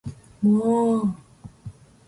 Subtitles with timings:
[0.41, 1.15] もーう